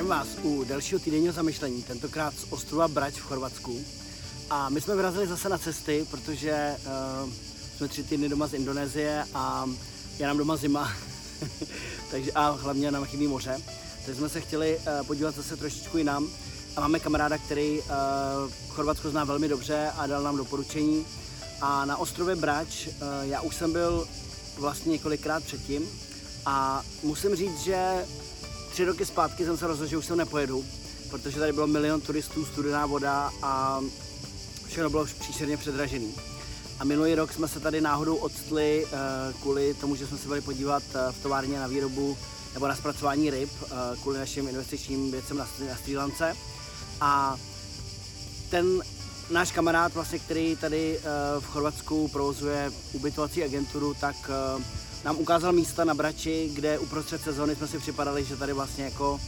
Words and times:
Zdravím 0.00 0.18
vás 0.18 0.28
u 0.42 0.64
dalšího 0.64 1.00
týdenního 1.00 1.32
zamyšlení, 1.32 1.82
tentokrát 1.82 2.34
z 2.34 2.52
ostrova 2.52 2.88
Brať 2.88 3.14
v 3.14 3.22
Chorvatsku. 3.22 3.84
A 4.50 4.68
my 4.68 4.80
jsme 4.80 4.96
vyrazili 4.96 5.26
zase 5.26 5.48
na 5.48 5.58
cesty, 5.58 6.06
protože 6.10 6.76
uh, 7.24 7.32
jsme 7.76 7.88
tři 7.88 8.02
týdny 8.04 8.28
doma 8.28 8.46
z 8.46 8.54
Indonésie 8.54 9.24
a 9.34 9.70
je 10.18 10.26
nám 10.26 10.38
doma 10.38 10.56
zima, 10.56 10.92
takže 12.10 12.32
a 12.32 12.50
hlavně 12.50 12.90
nám 12.90 13.04
chybí 13.04 13.26
moře. 13.26 13.58
Takže 14.04 14.18
jsme 14.18 14.28
se 14.28 14.40
chtěli 14.40 14.78
uh, 14.78 15.06
podívat 15.06 15.34
zase 15.34 15.56
trošičku 15.56 15.98
jinam. 15.98 16.28
A 16.76 16.80
máme 16.80 17.00
kamaráda, 17.00 17.38
který 17.38 17.78
uh, 17.78 17.86
Chorvatsko 18.68 19.10
zná 19.10 19.24
velmi 19.24 19.48
dobře 19.48 19.90
a 19.96 20.06
dal 20.06 20.22
nám 20.22 20.36
doporučení. 20.36 21.06
A 21.60 21.84
na 21.84 21.96
ostrově 21.96 22.36
Brač 22.36 22.86
uh, 22.86 22.92
já 23.22 23.40
už 23.40 23.56
jsem 23.56 23.72
byl 23.72 24.08
vlastně 24.58 24.92
několikrát 24.92 25.44
předtím 25.44 25.82
a 26.46 26.82
musím 27.02 27.36
říct, 27.36 27.60
že 27.60 28.04
tři 28.70 28.84
roky 28.84 29.06
zpátky 29.06 29.44
jsem 29.44 29.58
se 29.58 29.66
rozhodl, 29.66 29.90
že 29.90 29.96
už 29.96 30.06
sem 30.06 30.18
nepojedu, 30.18 30.64
protože 31.10 31.38
tady 31.38 31.52
bylo 31.52 31.66
milion 31.66 32.00
turistů, 32.00 32.44
studená 32.44 32.86
voda 32.86 33.30
a 33.42 33.80
všechno 34.66 34.90
bylo 34.90 35.06
příšerně 35.20 35.56
předražený. 35.56 36.14
A 36.78 36.84
minulý 36.84 37.14
rok 37.14 37.32
jsme 37.32 37.48
se 37.48 37.60
tady 37.60 37.80
náhodou 37.80 38.16
odstli 38.16 38.84
uh, 38.84 39.40
kvůli 39.40 39.74
tomu, 39.74 39.96
že 39.96 40.06
jsme 40.06 40.18
se 40.18 40.28
byli 40.28 40.40
podívat 40.40 40.82
uh, 40.94 41.12
v 41.12 41.22
továrně 41.22 41.60
na 41.60 41.66
výrobu 41.66 42.16
nebo 42.54 42.68
na 42.68 42.76
zpracování 42.76 43.30
ryb 43.30 43.50
uh, 43.62 43.68
kvůli 44.02 44.18
našim 44.18 44.48
investičním 44.48 45.10
věcem 45.10 45.36
na, 45.36 45.48
na. 45.94 46.32
A 47.00 47.36
ten 48.50 48.80
náš 49.30 49.52
kamarád, 49.52 49.94
vlastně, 49.94 50.18
který 50.18 50.56
tady 50.56 51.00
v 51.40 51.46
Chorvatsku 51.46 52.08
provozuje 52.08 52.72
ubytovací 52.92 53.44
agenturu, 53.44 53.94
tak 53.94 54.16
nám 55.04 55.16
ukázal 55.16 55.52
místa 55.52 55.84
na 55.84 55.94
Brači, 55.94 56.50
kde 56.54 56.78
uprostřed 56.78 57.22
sezóny 57.22 57.56
jsme 57.56 57.68
si 57.68 57.78
připadali, 57.78 58.24
že 58.24 58.36
tady 58.36 58.52
vlastně 58.52 58.84
jako 58.84 59.20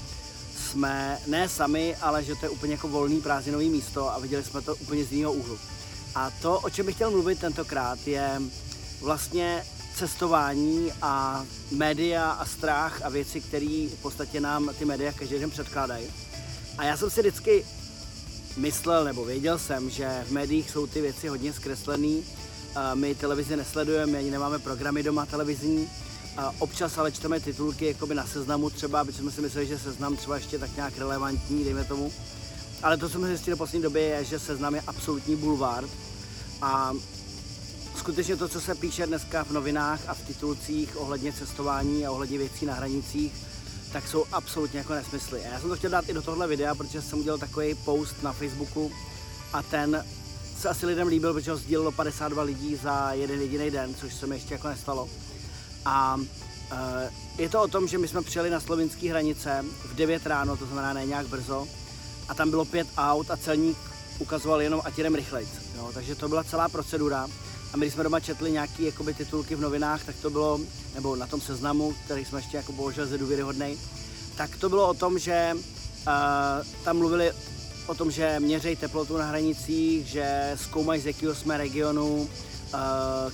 jsme 0.57 1.19
ne 1.27 1.49
sami, 1.49 1.97
ale 1.97 2.25
že 2.25 2.35
to 2.35 2.47
je 2.47 2.51
úplně 2.51 2.73
jako 2.73 2.89
volný 2.89 3.21
prázdninový 3.21 3.71
místo 3.71 4.13
a 4.13 4.19
viděli 4.19 4.45
jsme 4.45 4.63
to 4.63 4.75
úplně 4.77 5.05
z 5.05 5.13
jiného 5.13 5.33
úhlu. 5.33 5.59
A 6.15 6.31
to, 6.43 6.61
o 6.61 6.71
čem 6.71 6.87
bych 6.87 6.95
chtěl 6.95 7.11
mluvit 7.11 7.39
tentokrát, 7.39 8.07
je 8.07 8.43
vlastně 9.01 9.65
cestování 9.97 10.93
a 11.03 11.45
média 11.71 12.31
a 12.31 12.45
strach 12.45 13.03
a 13.03 13.09
věci, 13.09 13.41
které 13.41 13.89
v 13.93 14.03
podstatě 14.03 14.41
nám 14.41 14.71
ty 14.79 14.85
média 14.85 15.13
každý 15.13 15.39
den 15.39 15.51
předkládají. 15.51 16.07
A 16.79 16.85
já 16.85 16.97
jsem 16.97 17.11
si 17.11 17.21
vždycky 17.21 17.65
myslel 18.57 19.05
nebo 19.05 19.25
věděl 19.25 19.59
jsem, 19.59 19.91
že 19.91 20.25
v 20.29 20.33
médiích 20.33 20.71
jsou 20.71 20.87
ty 20.87 21.01
věci 21.01 21.29
hodně 21.29 21.53
zkreslený. 21.53 22.25
My 22.95 23.15
televizi 23.15 23.57
nesledujeme, 23.57 24.19
ani 24.19 24.31
nemáme 24.31 24.59
programy 24.59 25.03
doma 25.03 25.27
televizní. 25.27 25.89
Občas 26.59 26.99
ale 26.99 27.13
čteme 27.13 27.41
titulky 27.41 27.87
jakoby 27.87 28.15
na 28.15 28.27
seznamu 28.27 28.71
třeba, 28.71 29.01
aby 29.01 29.13
jsme 29.13 29.31
si 29.31 29.41
mysleli, 29.41 29.67
že 29.67 29.79
seznam 29.79 30.17
třeba 30.17 30.37
ještě 30.37 30.59
tak 30.59 30.77
nějak 30.77 30.99
relevantní, 30.99 31.65
dejme 31.65 31.85
tomu. 31.85 32.13
Ale 32.83 32.97
to, 32.97 33.09
co 33.09 33.19
jsme 33.19 33.29
zjistili 33.29 33.55
v 33.55 33.59
poslední 33.59 33.83
době, 33.83 34.03
je, 34.03 34.25
že 34.25 34.39
seznam 34.39 34.75
je 34.75 34.83
absolutní 34.87 35.37
bulvár. 35.37 35.85
A 36.63 36.93
skutečně 37.97 38.37
to, 38.37 38.49
co 38.49 38.61
se 38.61 38.75
píše 38.75 39.07
dneska 39.07 39.45
v 39.45 39.51
novinách 39.51 40.01
a 40.07 40.15
v 40.15 40.23
titulcích 40.27 41.01
ohledně 41.01 41.33
cestování 41.33 42.07
a 42.07 42.11
ohledně 42.11 42.39
věcí 42.39 42.67
na 42.67 42.75
hranicích, 42.75 43.33
tak 43.93 44.09
jsou 44.09 44.25
absolutně 44.33 44.79
jako 44.79 44.95
nesmysly. 44.95 45.45
A 45.45 45.49
já 45.49 45.61
jsem 45.61 45.69
to 45.69 45.77
chtěl 45.77 45.91
dát 45.91 46.09
i 46.09 46.15
do 46.15 46.23
tohle 46.23 46.47
videa, 46.47 46.75
protože 46.75 47.03
jsem 47.03 47.19
udělal 47.19 47.39
takový 47.39 47.75
post 47.75 48.23
na 48.23 48.33
Facebooku 48.33 48.93
a 49.53 49.63
ten 49.63 50.05
se 50.63 50.69
asi 50.69 50.87
lidem 50.87 51.09
líbil, 51.09 51.35
protože 51.35 51.51
ho 51.51 51.57
sdílelo 51.57 51.93
52 51.93 52.43
lidí 52.43 52.77
za 52.77 53.13
jeden 53.13 53.41
jediný 53.41 53.71
den, 53.71 53.95
což 53.95 54.15
se 54.15 54.27
mi 54.27 54.37
ještě 54.37 54.55
jako 54.55 54.69
nestalo. 54.69 55.09
A 55.85 56.21
e, 56.73 57.11
je 57.43 57.49
to 57.49 57.63
o 57.63 57.69
tom, 57.69 57.89
že 57.89 57.99
my 57.99 58.09
jsme 58.09 58.23
přijeli 58.23 58.51
na 58.51 58.61
slovinské 58.61 59.11
hranice 59.11 59.65
v 59.85 59.95
9 59.95 60.27
ráno, 60.27 60.57
to 60.57 60.67
znamená 60.67 60.93
ne 60.93 61.07
nějak 61.07 61.27
brzo, 61.27 61.67
a 62.29 62.35
tam 62.35 62.51
bylo 62.51 62.65
pět 62.65 62.89
aut 62.97 63.31
a 63.31 63.37
celník 63.37 63.79
ukazoval 64.19 64.63
jenom, 64.63 64.81
ať 64.85 64.99
jdem 64.99 65.15
rychlejc. 65.15 65.49
Jo, 65.77 65.91
takže 65.95 66.15
to 66.15 66.29
byla 66.29 66.45
celá 66.45 66.69
procedura. 66.69 67.29
A 67.73 67.77
my, 67.77 67.85
když 67.85 67.95
jsme 67.95 68.05
doma 68.05 68.21
četli 68.21 68.53
nějaké 68.53 68.83
jakoby, 68.83 69.15
titulky 69.15 69.55
v 69.55 69.61
novinách, 69.61 70.05
tak 70.05 70.17
to 70.23 70.31
bylo, 70.31 70.61
nebo 70.95 71.17
na 71.17 71.27
tom 71.27 71.41
seznamu, 71.41 71.95
který 72.05 72.25
jsme 72.25 72.39
ještě 72.39 72.57
jako 72.57 72.73
bohužel 72.73 73.07
ze 73.07 73.19
důvěryhodnej, 73.19 73.79
tak 74.37 74.57
to 74.57 74.69
bylo 74.69 74.89
o 74.89 74.95
tom, 74.95 75.19
že 75.19 75.53
uh, 75.55 75.63
tam 76.85 76.99
mluvili 76.99 77.33
o 77.93 77.95
tom, 77.95 78.11
že 78.11 78.41
měřejí 78.41 78.77
teplotu 78.77 79.17
na 79.17 79.25
hranicích, 79.25 80.07
že 80.07 80.53
zkoumají, 80.55 81.01
z 81.01 81.07
jakého 81.07 81.35
jsme 81.35 81.59
regionu, 81.59 82.15
uh, 82.15 82.29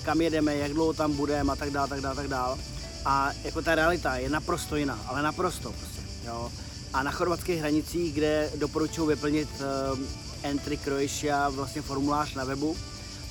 kam 0.02 0.20
jedeme, 0.20 0.56
jak 0.56 0.72
dlouho 0.72 0.92
tam 0.92 1.12
budeme 1.12 1.52
a 1.52 1.56
tak 1.56 1.70
dále, 1.70 1.88
tak 1.88 2.00
dále, 2.00 2.16
tak 2.16 2.28
dále. 2.28 2.58
A 3.04 3.30
jako 3.44 3.62
ta 3.62 3.74
realita 3.74 4.16
je 4.16 4.30
naprosto 4.30 4.76
jiná, 4.76 4.98
ale 5.06 5.22
naprosto 5.22 5.72
prostě, 5.72 6.00
jo. 6.26 6.52
A 6.92 7.02
na 7.02 7.10
chorvatských 7.10 7.58
hranicích, 7.58 8.14
kde 8.14 8.50
doporučuji 8.56 9.06
vyplnit 9.06 9.48
uh, 9.60 9.98
Entry 10.42 10.76
Croatia, 10.76 11.48
vlastně 11.48 11.82
formulář 11.82 12.34
na 12.34 12.44
webu, 12.44 12.76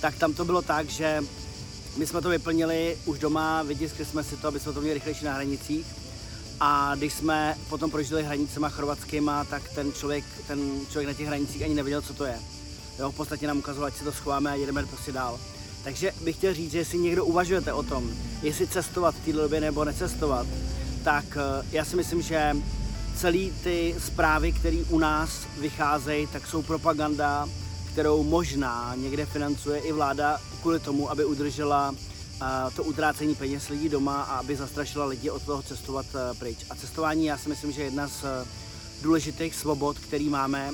tak 0.02 0.16
tam 0.16 0.34
to 0.34 0.46
bylo 0.46 0.62
tak, 0.62 0.90
že 0.90 1.24
my 1.98 2.08
jsme 2.08 2.22
to 2.22 2.30
vyplnili 2.30 2.98
už 3.06 3.20
doma, 3.20 3.64
vytiskli 3.64 4.06
jsme 4.06 4.24
si 4.24 4.38
to, 4.38 4.48
aby 4.48 4.60
jsme 4.60 4.74
to 4.74 4.82
měli 4.82 4.94
rychlejší 4.94 5.26
na 5.26 5.34
hranicích. 5.34 6.07
A 6.60 6.96
když 6.96 7.14
jsme 7.14 7.58
potom 7.70 7.92
prožili 7.92 8.24
hranicema 8.24 8.70
chorvatskýma, 8.70 9.44
tak 9.44 9.70
ten 9.76 9.94
člověk, 9.94 10.26
ten 10.48 10.60
člověk 10.92 11.08
na 11.08 11.14
těch 11.14 11.28
hranicích 11.28 11.64
ani 11.64 11.74
nevěděl, 11.74 12.02
co 12.02 12.14
to 12.14 12.26
je. 12.26 12.40
Jo, 13.00 13.12
v 13.12 13.16
podstatě 13.16 13.48
nám 13.48 13.58
ukazoval, 13.58 13.88
ať 13.88 13.96
si 13.96 14.04
to 14.04 14.12
schováme 14.12 14.52
a 14.52 14.56
jedeme 14.56 14.86
prostě 14.86 15.12
dál. 15.12 15.40
Takže 15.84 16.12
bych 16.22 16.36
chtěl 16.36 16.54
říct, 16.54 16.72
že 16.72 16.78
jestli 16.78 16.98
někdo 16.98 17.26
uvažujete 17.26 17.74
o 17.74 17.84
tom, 17.84 18.12
jestli 18.42 18.68
cestovat 18.68 19.16
v 19.16 19.26
této 19.26 19.42
době 19.42 19.62
nebo 19.62 19.86
necestovat, 19.86 20.48
tak 21.04 21.26
eh, 21.38 21.66
já 21.72 21.86
si 21.86 21.96
myslím, 21.96 22.22
že 22.22 22.56
celý 23.16 23.54
ty 23.64 23.96
zprávy, 24.00 24.52
které 24.52 24.78
u 24.90 25.00
nás 25.00 25.30
vycházejí, 25.60 26.28
tak 26.28 26.48
jsou 26.48 26.62
propaganda, 26.62 27.48
kterou 27.92 28.24
možná 28.24 28.94
někde 28.98 29.26
financuje 29.26 29.80
i 29.80 29.92
vláda 29.92 30.42
kvůli 30.62 30.80
tomu, 30.80 31.12
aby 31.12 31.26
udržela 31.26 31.96
to 32.76 32.84
utrácení 32.84 33.36
peněz 33.36 33.70
lidí 33.70 33.90
doma 33.90 34.22
a 34.22 34.38
aby 34.38 34.56
zastrašila 34.56 35.06
lidi 35.06 35.30
od 35.30 35.44
toho 35.44 35.62
cestovat 35.62 36.06
e, 36.16 36.34
pryč. 36.34 36.58
A 36.70 36.76
cestování 36.76 37.26
já 37.26 37.38
si 37.38 37.50
myslím, 37.50 37.72
že 37.72 37.82
je 37.82 37.86
jedna 37.86 38.08
z 38.08 38.24
e, 38.24 38.46
důležitých 39.02 39.56
svobod, 39.56 40.00
který 40.00 40.30
máme 40.30 40.72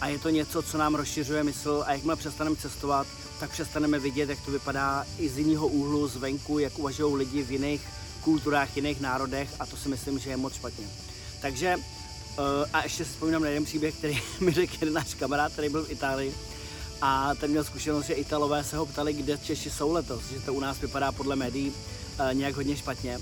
a 0.00 0.08
je 0.08 0.18
to 0.18 0.30
něco, 0.30 0.62
co 0.62 0.78
nám 0.78 0.94
rozšiřuje 0.94 1.44
mysl 1.44 1.84
a 1.86 1.92
jakmile 1.92 2.16
přestaneme 2.16 2.56
cestovat, 2.56 3.06
tak 3.40 3.50
přestaneme 3.50 3.98
vidět, 3.98 4.28
jak 4.28 4.40
to 4.40 4.50
vypadá 4.50 5.06
i 5.18 5.28
z 5.28 5.38
jiného 5.38 5.66
úhlu, 5.66 6.08
zvenku, 6.08 6.58
jak 6.58 6.78
uvažují 6.78 7.16
lidi 7.16 7.42
v 7.42 7.52
jiných 7.52 7.80
kulturách, 8.24 8.76
jiných 8.76 9.00
národech 9.00 9.50
a 9.60 9.66
to 9.66 9.76
si 9.76 9.88
myslím, 9.88 10.18
že 10.18 10.30
je 10.30 10.36
moc 10.36 10.54
špatně. 10.54 10.86
Takže 11.40 11.68
e, 11.68 11.78
a 12.72 12.82
ještě 12.82 13.04
si 13.04 13.10
vzpomínám 13.10 13.42
na 13.42 13.48
jeden 13.48 13.64
příběh, 13.64 13.94
který 13.94 14.20
mi 14.40 14.52
řekl 14.52 14.74
jeden 14.80 14.94
náš 14.94 15.14
kamarád, 15.14 15.52
který 15.52 15.68
byl 15.68 15.84
v 15.84 15.90
Itálii 15.90 16.34
a 17.02 17.34
ten 17.34 17.50
měl 17.50 17.64
zkušenost, 17.64 18.06
že 18.06 18.14
Italové 18.14 18.64
se 18.64 18.76
ho 18.76 18.86
ptali, 18.86 19.12
kde 19.12 19.38
Češi 19.38 19.70
jsou 19.70 19.92
letos, 19.92 20.22
že 20.32 20.40
to 20.40 20.54
u 20.54 20.60
nás 20.60 20.80
vypadá 20.80 21.12
podle 21.12 21.36
médií 21.36 21.70
uh, 21.70 22.34
nějak 22.34 22.54
hodně 22.54 22.76
špatně. 22.76 23.18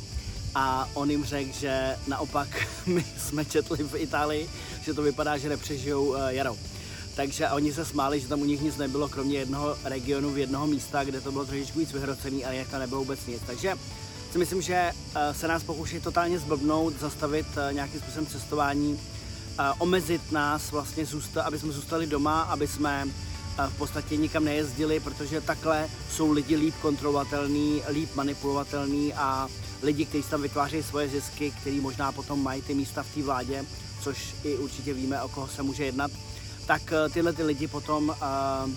A 0.55 0.89
on 0.95 1.11
jim 1.11 1.25
řekl, 1.25 1.53
že 1.53 1.97
naopak 2.07 2.49
my 2.87 3.05
jsme 3.19 3.45
četli 3.45 3.85
v 3.85 3.95
Itálii, 3.97 4.51
že 4.85 4.95
to 4.95 5.03
vypadá, 5.03 5.39
že 5.39 5.49
nepřežijou 5.49 6.05
uh, 6.05 6.27
jaro. 6.29 6.57
Takže 7.17 7.49
oni 7.49 7.73
se 7.73 7.85
smáli, 7.85 8.21
že 8.21 8.29
tam 8.29 8.41
u 8.41 8.45
nich 8.45 8.61
nic 8.61 8.77
nebylo, 8.77 9.09
kromě 9.09 9.39
jednoho 9.39 9.77
regionu 9.85 10.31
v 10.31 10.39
jednoho 10.39 10.67
místa, 10.67 11.05
kde 11.05 11.21
to 11.21 11.33
bylo 11.33 11.45
trošičku 11.45 11.79
víc 11.79 11.93
vyhrocený, 11.93 12.45
ale 12.45 12.57
jak 12.57 12.69
tam 12.69 12.81
nebylo 12.81 13.01
vůbec 13.01 13.27
nic. 13.27 13.43
Takže 13.47 13.75
si 14.33 14.39
myslím, 14.39 14.63
že 14.63 14.93
uh, 14.93 15.37
se 15.37 15.49
nás 15.49 15.63
pokouší 15.63 16.01
totálně 16.01 16.39
zblbnout, 16.39 17.01
zastavit 17.01 17.47
nějakým 17.73 18.01
způsobem 18.01 18.27
cestování, 18.27 19.01
omezit 19.79 20.33
nás, 20.33 20.71
vlastně 20.71 21.07
zůsta, 21.07 21.43
aby 21.43 21.59
jsme 21.59 21.73
zůstali 21.73 22.07
doma, 22.07 22.43
aby 22.43 22.67
jsme 22.67 23.09
v 23.69 23.77
podstatě 23.79 24.17
nikam 24.17 24.45
nejezdili, 24.45 25.01
protože 25.01 25.41
takhle 25.41 25.89
jsou 26.11 26.33
lidi 26.33 26.57
líp 26.57 26.75
kontrolovatelný, 26.83 27.83
líp 27.89 28.11
manipulovatelný 28.15 29.15
a 29.15 29.49
lidi, 29.83 30.07
kteří 30.07 30.23
tam 30.23 30.43
vytvářejí 30.43 30.83
svoje 30.83 31.09
zisky, 31.09 31.51
který 31.51 31.81
možná 31.81 32.13
potom 32.13 32.43
mají 32.43 32.63
ty 32.63 32.75
místa 32.75 33.03
v 33.03 33.15
té 33.15 33.23
vládě, 33.23 33.65
což 34.03 34.35
i 34.45 34.57
určitě 34.57 34.95
víme, 34.95 35.23
o 35.23 35.29
koho 35.29 35.49
se 35.49 35.63
může 35.63 35.85
jednat, 35.85 36.11
tak 36.67 36.83
eh, 36.93 37.09
tyhle 37.09 37.33
ty 37.33 37.43
lidi 37.43 37.69
potom 37.69 38.09
uh, 38.09 38.73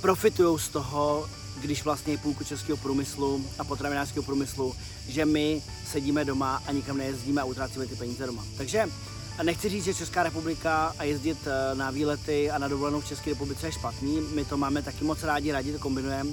profitují 0.00 0.58
z 0.58 0.68
toho, 0.68 1.28
když 1.60 1.84
vlastně 1.84 2.18
půlku 2.18 2.44
českého 2.44 2.76
průmyslu 2.76 3.44
a 3.58 3.64
potravinářského 3.64 4.22
průmyslu, 4.22 4.74
že 5.08 5.24
my 5.24 5.62
sedíme 5.90 6.24
doma 6.24 6.62
a 6.66 6.72
nikam 6.72 6.98
nejezdíme 6.98 7.40
a 7.40 7.44
utrácíme 7.44 7.86
ty 7.86 7.96
peníze 7.96 8.26
doma. 8.26 8.44
Takže 8.56 8.86
Nechci 9.42 9.68
říct, 9.68 9.84
že 9.84 9.94
Česká 9.94 10.22
republika 10.22 10.94
a 10.98 11.04
jezdit 11.04 11.38
eh, 11.46 11.74
na 11.74 11.90
výlety 11.90 12.50
a 12.50 12.58
na 12.58 12.68
dovolenou 12.68 13.00
v 13.00 13.08
České 13.08 13.30
republice 13.30 13.66
je 13.66 13.72
špatný. 13.72 14.20
My 14.34 14.44
to 14.44 14.56
máme 14.56 14.82
taky 14.82 15.04
moc 15.04 15.22
rádi, 15.22 15.52
rádi 15.52 15.72
to 15.72 15.78
kombinujeme. 15.78 16.30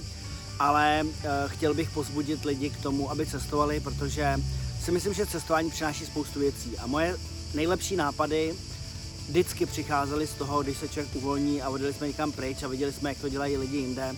Ale 0.60 1.02
eh, 1.04 1.30
chtěl 1.48 1.74
bych 1.74 1.90
pozbudit 1.90 2.46
lidi 2.46 2.70
k 2.70 2.82
tomu, 2.82 3.12
aby 3.12 3.26
cestovali, 3.26 3.80
protože 3.80 4.36
si 4.84 4.92
myslím, 4.92 5.14
že 5.14 5.26
cestování 5.26 5.72
přináší 5.72 6.06
spoustu 6.06 6.40
věcí. 6.40 6.78
A 6.78 6.88
moje 6.88 7.18
nejlepší 7.54 7.96
nápady 7.96 8.54
vždycky 9.28 9.66
přicházely 9.66 10.28
z 10.28 10.34
toho, 10.34 10.64
když 10.64 10.78
se 10.78 10.88
člověk 10.88 11.16
uvolní 11.16 11.62
a 11.62 11.70
odjeli 11.70 11.94
jsme 11.94 12.08
někam 12.08 12.32
pryč 12.32 12.64
a 12.64 12.68
viděli 12.68 12.94
jsme, 12.94 13.10
jak 13.10 13.18
to 13.18 13.30
dělají 13.30 13.58
lidi 13.58 13.78
jinde. 13.78 14.16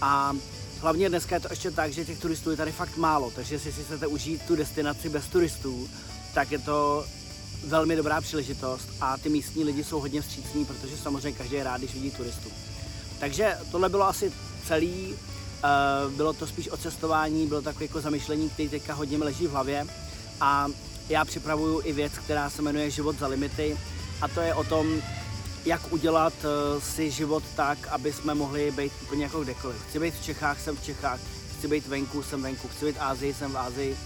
A 0.00 0.36
hlavně 0.80 1.08
dneska 1.08 1.34
je 1.34 1.40
to 1.40 1.48
ještě 1.50 1.70
tak, 1.70 1.92
že 1.92 2.04
těch 2.04 2.18
turistů 2.18 2.50
je 2.50 2.56
tady 2.56 2.72
fakt 2.72 2.96
málo, 2.96 3.30
takže 3.30 3.54
jestli 3.54 3.72
si 3.72 3.84
chcete 3.84 4.06
užít 4.06 4.42
tu 4.42 4.56
destinaci 4.56 5.08
bez 5.08 5.26
turistů, 5.26 5.88
tak 6.34 6.52
je 6.52 6.58
to 6.58 7.06
velmi 7.66 7.96
dobrá 7.96 8.20
příležitost 8.20 8.88
a 9.00 9.18
ty 9.18 9.28
místní 9.28 9.64
lidi 9.64 9.84
jsou 9.84 10.00
hodně 10.00 10.22
vstřícní, 10.22 10.64
protože 10.64 10.96
samozřejmě 10.96 11.38
každý 11.38 11.56
je 11.56 11.64
rád, 11.64 11.78
když 11.78 11.94
vidí 11.94 12.10
turistu. 12.10 12.48
Takže 13.20 13.58
tohle 13.70 13.88
bylo 13.88 14.08
asi 14.08 14.32
celý, 14.66 15.14
uh, 15.14 16.12
bylo 16.12 16.32
to 16.32 16.46
spíš 16.46 16.68
o 16.68 16.76
cestování, 16.76 17.46
bylo 17.46 17.62
takové 17.62 17.84
jako 17.84 18.00
zamyšlení, 18.00 18.50
který 18.50 18.68
teďka 18.68 18.94
hodně 18.94 19.18
leží 19.18 19.46
v 19.46 19.50
hlavě 19.50 19.86
a 20.40 20.68
já 21.08 21.24
připravuju 21.24 21.80
i 21.84 21.92
věc, 21.92 22.12
která 22.12 22.50
se 22.50 22.62
jmenuje 22.62 22.90
Život 22.90 23.18
za 23.18 23.26
limity 23.26 23.78
a 24.20 24.28
to 24.28 24.40
je 24.40 24.54
o 24.54 24.64
tom, 24.64 25.02
jak 25.64 25.92
udělat 25.92 26.32
uh, 26.44 26.82
si 26.82 27.10
život 27.10 27.42
tak, 27.56 27.88
aby 27.88 28.12
jsme 28.12 28.34
mohli 28.34 28.70
být 28.70 28.92
úplně 29.02 29.24
jako 29.24 29.44
kdekoliv. 29.44 29.76
Chci 29.88 29.98
být 29.98 30.14
v 30.14 30.24
Čechách, 30.24 30.60
jsem 30.60 30.76
v 30.76 30.84
Čechách, 30.84 31.20
chci 31.58 31.68
být 31.68 31.86
venku, 31.86 32.22
jsem 32.22 32.42
venku, 32.42 32.68
chci 32.68 32.84
být 32.84 32.96
v 32.96 33.02
Ázii, 33.02 33.34
jsem 33.34 33.52
v 33.52 33.58
Ázii 33.58 33.96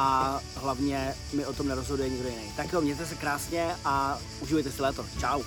a 0.00 0.40
hlavně 0.56 1.14
mi 1.32 1.46
o 1.46 1.52
tom 1.52 1.68
nerozhoduje 1.68 2.08
nikdo 2.08 2.28
jiný. 2.28 2.52
Tak 2.56 2.72
jo, 2.72 2.80
mějte 2.80 3.06
se 3.06 3.14
krásně 3.14 3.74
a 3.84 4.18
užijte 4.40 4.72
si 4.72 4.82
léto. 4.82 5.06
Čau. 5.20 5.42